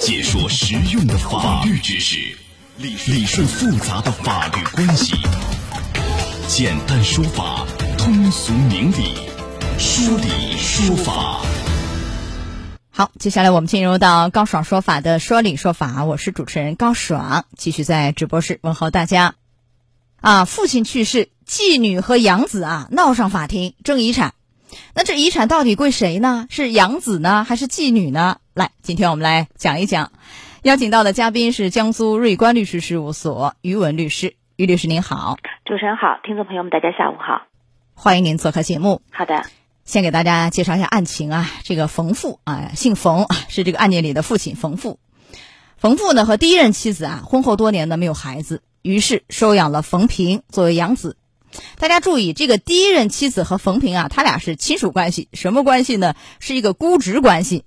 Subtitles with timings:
[0.00, 2.16] 解说实用的法律知识，
[2.76, 5.12] 理理顺复杂的法律关系，
[6.46, 7.66] 简单说法，
[7.98, 9.16] 通俗明理，
[9.76, 11.40] 说理说法。
[12.90, 19.34] 好，接下来我们进入到高爽说法的说理说法，我是主持人高爽，继续在直播室问候大家。
[20.20, 24.34] 啊，父亲去世，继女和养子啊闹上法庭争遗产，
[24.94, 26.46] 那这遗产到底归谁呢？
[26.50, 28.38] 是养子呢，还是继女呢？
[28.58, 30.10] 来，今天我们来讲一讲。
[30.62, 37.46] 邀请到的嘉宾是江苏瑞观律师事务所于文律师，于律师您好，主持人好，听众朋友们大家下午好，
[37.94, 39.00] 欢迎您做客节目。
[39.12, 39.44] 好的，
[39.84, 44.98] 先给大家介绍一下案情啊，这个冯父啊，姓冯，是这个案件里的父亲冯父。
[45.76, 48.64] 冯父呢和第一任妻子啊，婚后多年呢没有孩子。
[48.82, 51.16] 于是收养了冯平作为养子。
[51.78, 56.16] 大家注意，这个第一任妻子和冯平啊，他俩是亲属关系，什么关系呢？
[56.40, 57.64] 是一个姑侄关系。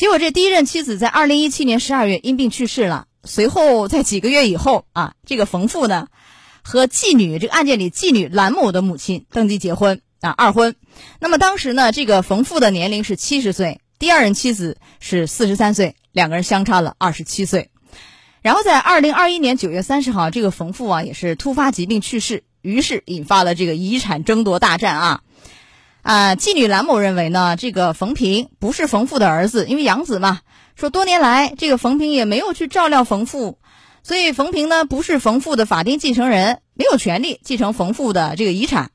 [0.00, 3.04] 结果这第一任妻子在二零一七年十二月因病去世了。
[3.22, 6.08] 随后在几个月以后啊，这个冯父呢
[6.62, 10.74] 和继女这个案件里继女兰某的母亲登记结婚啊，二婚。
[11.18, 17.68] 那么当时呢，这个冯父的年龄是七十岁，第二任妻子是四十三岁，两个人相差了二十七岁。
[18.40, 25.20] 然后在二零二一年九月三十号，这个冯父啊也是突发疾病去世，于是引发了这个遗产争夺大战啊。
[26.02, 30.40] 啊，妓女兰某认为呢，这个冯平不是冯父的儿子，因为养子嘛。
[30.76, 33.58] 说多年来这个冯平也没有去照料冯父，
[34.02, 38.90] 所以冯平呢不是冯父的法定继承人，没有权利继承冯父的这个遗产。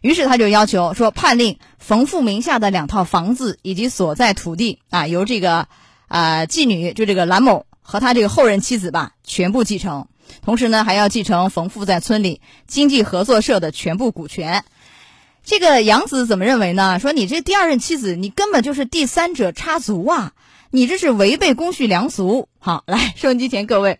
[0.00, 5.66] 于是他就要求说，判令冯父名下的两套房子以及所在土地啊，由这个
[6.06, 7.64] 啊妓女就这个兰某。
[7.90, 10.08] 和他这个后任妻子吧，全部继承，
[10.44, 14.62] 同时呢，还要继承冯父在村里经济合作社的全部股权。
[15.48, 16.98] 这个杨子怎么认为呢？
[17.00, 20.32] 说你这第二任妻子，你根本就是第三者插足啊！
[20.70, 22.50] 你这是违背公序良俗。
[22.58, 23.98] 好，来收音机前各位，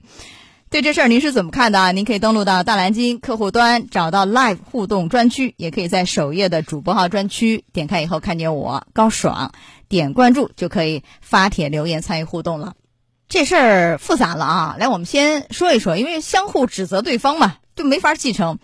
[0.68, 1.92] 对这事儿您是怎么看的啊？
[1.92, 9.52] 您可以登录到大蓝鲸客户端，找到 Live 互动专区，也可以在首页的主播号专区点开以后看见我高爽，
[9.88, 12.74] 点关注就可以发帖留言参与互动了。
[13.26, 14.76] 这事儿复杂了啊！
[14.78, 18.58] 来，我们先说一说，因为相互指责对方嘛，就没法继承。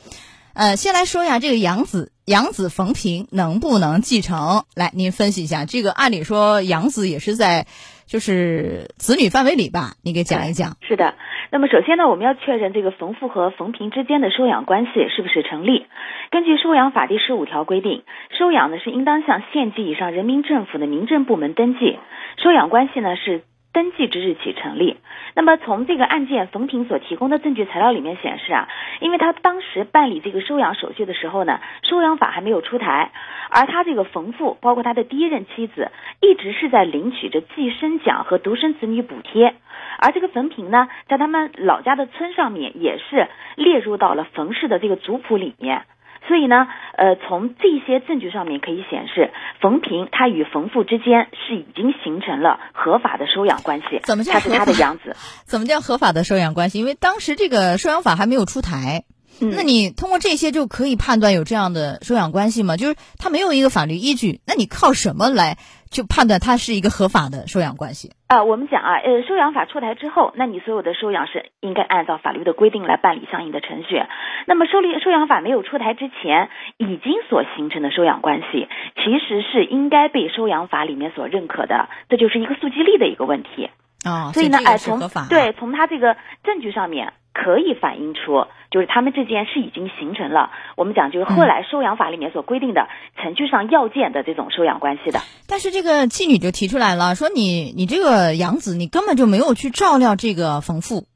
[0.55, 4.63] 呃，先来说一下这个养子，养子冯平能不能继承？
[4.77, 5.65] 来，您分析一下。
[5.65, 7.67] 这个按理说养子也是在
[8.07, 9.95] 就是子女范围里吧？
[10.05, 10.77] 你给讲一讲。
[10.87, 11.15] 是的。
[11.51, 15.87] 那么首先呢，我们要确认这个冯父和冯平之间的收养关系是不是成立。
[16.31, 18.05] 根据收养法第十五条规定，
[18.39, 21.99] 收养呢是应当向县级以上人民政府的民政部门登记，
[22.43, 23.43] 收养关系呢是。
[23.75, 24.97] 登记之日起成立。
[25.35, 28.69] 那么从这个案件冯平所提供的证据材料里面显示啊，
[29.01, 33.11] 因为他当时办理这个收养手续的时候呢，收养法还没有出台，
[33.51, 35.91] 而他这个冯父包括他的第一任妻子
[36.21, 39.57] 一直是在领取着计生奖和独生子女补贴，
[39.99, 45.83] 而这个冯平呢，在他们老家的村上面也是列入到了冯氏的这个族谱里面。
[46.27, 49.31] 所以呢，呃，从这些证据上面可以显示，
[49.61, 54.01] 冯平他与冯父之间是已经形成了合法的收养关系。
[54.05, 55.15] 怎么叫他是他的养子？
[55.45, 56.79] 怎么叫合法的收养关系？
[56.79, 59.05] 因为当时这个收养法还没有出台。
[59.41, 62.77] 那你通过这些就可以判断有这样的收养关系吗？
[62.77, 65.59] 就是他没有一个法律依据，那你靠什么来
[65.91, 68.13] 就判断它是一个合法的收养关系？
[68.27, 74.03] 啊，我们讲啊，呃，收养法出台之后，那你所有的收养是应该按照法律的规定来办理相应的程序。
[74.47, 83.71] 那么收理收养法没有出台之前，已经所形成的收养关系，其实是应该被收养法里面所认可的，这就是一个溯及力的一个问题。
[84.05, 92.89] 啊，所以呢，哎，从对从他这个证据上面可以反映出，就是他们之间是已经形成了我们讲就是后来收养法里面所规定的
[93.23, 95.21] 程序上要件的这种收养关系的。
[95.47, 101.07] 但是这个妓女就提出来了，说你你这个养子你根本就没有去照料这个冯父，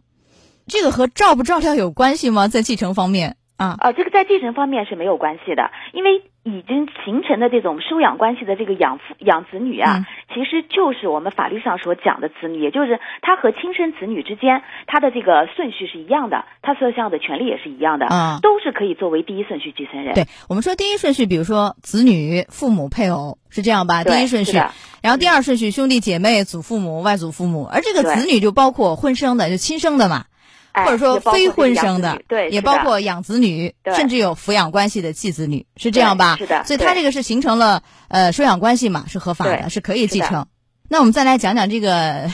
[0.69, 2.47] 这个和照不照料有关系吗？
[2.47, 3.38] 在继承方面？
[3.59, 20.15] 啊啊，这个在继承方面是没有关系的，因为已经形成的这种收养关系的这个养父养子女啊，其实就是我们法律上所讲的子女，也就是他和亲生子女之间，他的这个顺序是一样的，他所享有的权利也是一样的，啊，都是可以作为第一顺序继承人。
[20.15, 24.05] 对我们说第一顺序，比如说子女、父母、配偶是这样吧？
[24.05, 24.57] 第一顺序，
[25.03, 30.27] 然后第二顺序兄弟姐妹、祖父母、外祖父母，而这个子女就包括婚生的，就亲生的嘛。
[30.73, 36.37] 或者说非婚生的，对，也包括养子女，甚至有抚养关系的继子女，是这样吧？
[36.39, 36.65] 是的。
[36.65, 40.47] 所以他这个是形成了呃收养关系嘛，是合法的，是可以继承。
[40.89, 42.31] 那我们再来讲讲这个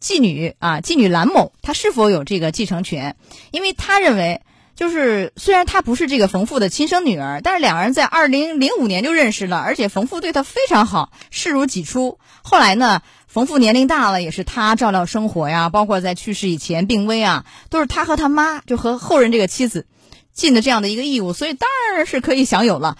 [0.00, 3.16] 继女啊，继女兰某，她是否有这个继承权？
[3.50, 4.40] 因为他认为
[4.78, 12.20] 就是虽然她不是这个冯父的亲生女儿，但是两个人在二零零五年就认识了，而且冯父对她非常好，视如己出。
[12.44, 19.88] 后来呢，冯父年龄大了，也是他照料生活呀，包括在去世以前病危啊，都是他和他妈就和后人这个妻子
[20.32, 22.96] 尽的这样的一个义务，所以当然是可以享有了。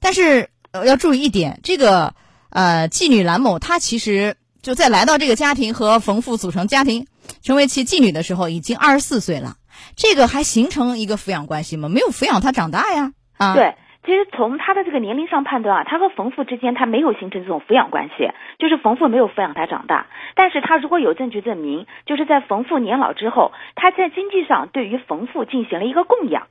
[0.00, 2.14] 但是要注意一点，这个
[2.48, 7.06] 呃妓女兰某她其实就在来到这个家庭和冯父组成家庭，
[7.42, 9.56] 成为其妓女的时候，已经二十四岁了。
[9.96, 11.88] 这个还形成一个抚养关系吗？
[11.88, 13.12] 没有抚养他长大呀。
[13.38, 20.06] 啊，对，其实从他的这个年龄上判断啊，他和冯父之间他没有形成这种抚养关系，就是冯父没有抚养他长大。
[20.34, 26.48] 但是他如果有证据证明，就是在冯父年老之后，他在经济上对于冯父进行了一个供养。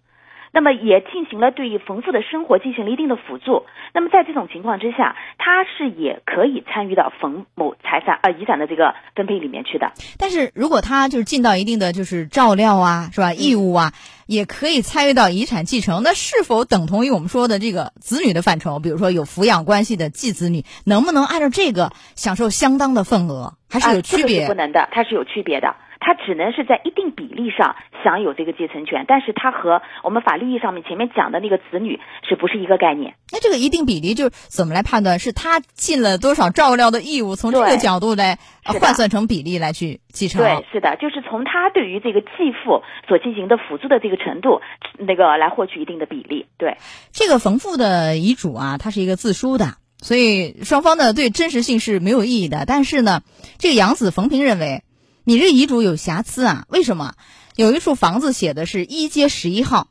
[0.51, 3.65] 那么也进行了对于冯父的生活进行了一定的辅助。
[3.93, 9.91] 那么在这种情况之下，他是也可以参与到冯某财产呃遗产的这个分配里面去的。
[10.17, 13.33] 但是如果他就是尽到一定的就是照料啊，是吧？
[13.33, 13.93] 义务啊，
[14.25, 16.01] 也可以参与到遗产继承。
[16.03, 18.79] 那是否等同于我们说的这个子女的范畴？
[18.79, 23.53] 比如说有抚养关系的继子女，能不能按照这个享受相当的份额？
[23.69, 24.43] 还是有区别？
[24.43, 25.75] 啊、是不能的，它是有区别的。
[25.99, 33.15] 它只能是在一定比例上享有这个继承权，但是他和我们法律意义上面前面讲的那个子女是不是一个概念？
[33.31, 35.19] 那这个一定比例就是怎么来判断？
[35.19, 37.35] 是他尽了多少照料的义务？
[37.35, 40.41] 从这个角度来换算成比例来去继承？
[40.41, 44.61] 对，是的，就是从他对于这个继父所进行的辅助的这个程度，
[44.97, 46.45] 那个来获取一定的比例。
[46.57, 46.77] 对，
[47.11, 52.65] 这个冯父的遗嘱啊，它是一个自书的，所以双方呢对真实性是没有异议的。
[52.65, 53.21] 但是呢，
[53.57, 54.83] 这个养子冯平认为。
[55.27, 56.65] 你这遗嘱有瑕疵啊？
[56.69, 57.13] 为什么？
[57.57, 59.89] 有一处房子写的是一街十一号，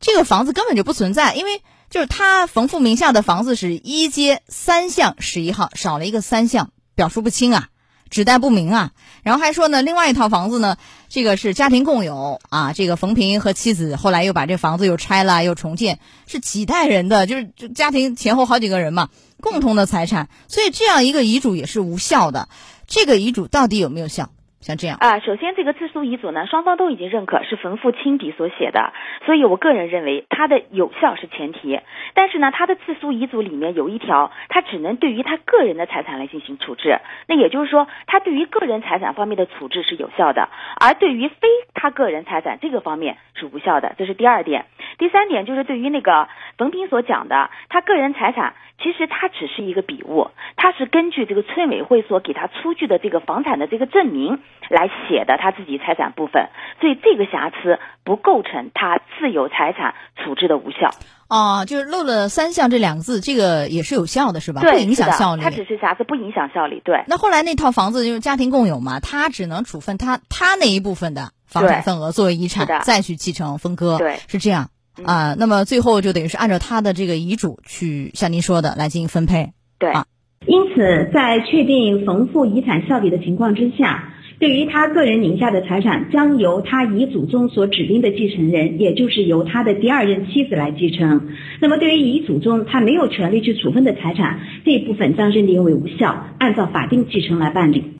[0.00, 1.60] 这个房子根本就不存在，因为
[1.90, 7.68] 就是他冯父名下的房子是一街三巷十一号，少了一个三巷，表述不清啊，
[8.08, 8.92] 指代不明啊。
[9.22, 10.78] 然后还说呢，另外一套房子呢，
[11.10, 17.44] 这个是家庭共有啊，这个冯平和妻子后来又把这房子又拆了又重建，是几代人的，就是
[17.74, 19.10] 家庭前后好几个人嘛，
[19.42, 22.48] 共同的财产，所以这样一个遗嘱也是无效的。
[22.86, 24.30] 这个遗嘱到底有没有效？
[24.62, 28.92] 像这样啊，首先这个自书遗嘱呢，双方都已经认可是冯父亲笔所写的，
[29.26, 31.80] 所以我个人认为它的有效是前提。
[32.14, 37.00] 但是呢，他的自书遗嘱里面有一条，他只能对于他个人的财产来进行处置。
[37.26, 40.48] 那也就是说，他对于个人财产方面的处置是有效的，
[40.78, 43.94] 而对于非他个人财产这个方面是无效的。
[43.98, 44.66] 这是第二点。
[44.98, 54.40] 第三点就是对于那个冯平所讲的他个人财产，其实他只是一个笔误，他是根据这个村委会所给他出具的这个房产的这个证明。
[54.70, 56.48] 来写的他自己财产部分，
[56.80, 60.90] 所以这个瑕疵不构成他自有财产处置的无效。
[61.28, 64.62] 哦，就是漏了三项这两个字，这个也是有效的，是吧？
[64.62, 65.42] 对，不影响效率。
[65.42, 66.80] 它只是瑕疵，不影响效率。
[66.82, 67.04] 对。
[67.06, 73.98] 那后来那套房子就是家庭共有嘛，他只能处分他他那一部分的房产份额作为遗产，再去继承分割。
[73.98, 74.70] 对，是这样
[75.04, 75.34] 啊。
[75.38, 79.52] 那么最后就等于是按照他的这个遗嘱去像您说的来进行分配。
[79.78, 79.90] 对。
[79.90, 80.06] 啊，
[80.46, 84.08] 因此，在确定冯父遗产效力的情况之下。
[84.38, 91.28] 对于他个人名下的财产，将由他遗嘱中所指定的继承人，也就是由他的第二任妻子来继承。
[91.60, 97.92] 那么，对于遗嘱中他没有权利去处分的财产，这一部分将认定为无效，按照法定继承来办理。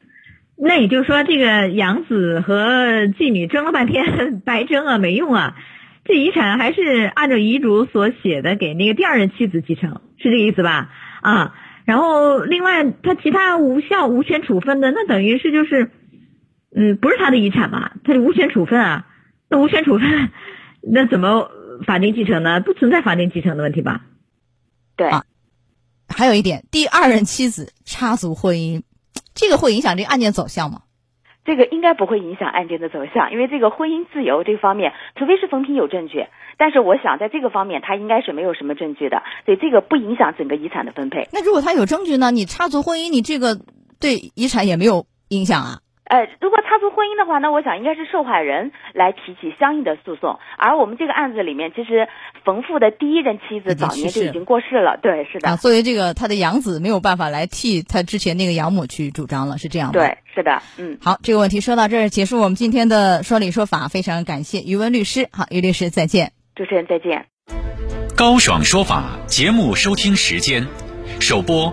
[0.59, 5.55] 那也就是说，这个养子和继女争了半天， 白争啊，没用啊。
[6.05, 10.91] 这遗产还是按照遗嘱所写的，给那个第二任妻子继承，是这个意思吧？
[11.23, 11.55] 啊，
[11.85, 15.91] 然后另外他其他无效无权处分的，那等于是就是。
[16.75, 19.07] 嗯，不是他的遗产嘛，他就无权处分啊。
[19.51, 20.31] 那无权处分，
[20.81, 21.51] 那怎么
[21.87, 22.63] 法定继承呢？
[22.63, 24.07] 不存在法定继承的问题吧？
[24.97, 25.07] 对。
[25.07, 25.23] 啊，
[26.09, 28.81] 还有一点，第二任妻子插足婚姻，
[29.35, 30.81] 这个会影响这个案件走向吗？
[31.45, 41.29] 这个应该不会影响案件的走向，因为这个婚姻自由这方面，除非是冯平有证据，但是我想在这个方面他应该是没有什么证据的，所以这个不影响整个遗产的分配。
[41.33, 42.31] 那如果他有证据呢？
[42.31, 43.59] 你插足婚姻，你这个
[44.01, 45.79] 对遗产也没有影响啊？
[46.05, 50.39] 呃，如果插足婚姻的话，那我想应该是受害人来提起相应的诉讼。
[50.59, 52.09] 而我们这个案子里面，其实
[52.45, 54.99] 冯父的第一任妻子早年就已经过世了。
[55.01, 55.49] 对，是的。
[55.49, 59.93] 啊，作为这个他的养子，没有办法来替他之前那个养母去主张了，是这样吗？
[59.95, 60.61] 对，是的。
[60.77, 65.29] 嗯，好，这个问题说到这儿结束，我们今天的说理说法，非常感谢于文律师。
[65.33, 66.33] 好，于律师再见。
[66.55, 67.27] 主持人再见。
[68.17, 70.67] 高爽说法节目收听时间，
[71.21, 71.73] 首播。